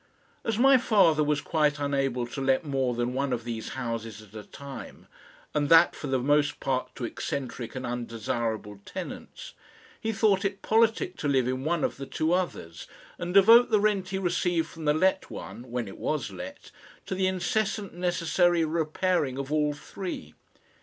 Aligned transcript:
As 0.43 0.57
my 0.57 0.79
father 0.79 1.23
was 1.23 1.41
quite 1.41 1.77
unable 1.77 2.25
to 2.25 2.41
let 2.41 2.65
more 2.65 2.95
than 2.95 3.13
one 3.13 3.31
of 3.31 3.43
these 3.43 3.73
houses 3.77 4.19
at 4.23 4.33
a 4.33 4.41
time, 4.41 5.05
and 5.53 5.69
that 5.69 5.95
for 5.95 6.07
the 6.07 6.17
most 6.17 6.59
part 6.59 6.89
to 6.95 7.05
eccentric 7.05 7.75
and 7.75 7.85
undesirable 7.85 8.79
tenants, 8.83 9.53
he 9.99 10.11
thought 10.11 10.43
it 10.43 10.63
politic 10.63 11.17
to 11.17 11.27
live 11.27 11.47
in 11.47 11.63
one 11.63 11.83
of 11.83 11.97
the 11.97 12.07
two 12.07 12.33
others, 12.33 12.87
and 13.19 13.35
devote 13.35 13.69
the 13.69 13.79
rent 13.79 14.09
he 14.09 14.17
received 14.17 14.67
from 14.69 14.85
the 14.85 14.93
let 14.95 15.29
one, 15.29 15.69
when 15.69 15.87
it 15.87 15.99
was 15.99 16.31
let, 16.31 16.71
to 17.05 17.13
the 17.13 17.27
incessant 17.27 17.93
necessary 17.93 18.65
repairing 18.65 19.37
of 19.37 19.51
all 19.51 19.71
three. 19.71 20.33